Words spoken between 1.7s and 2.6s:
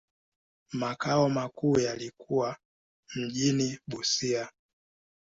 yalikuwa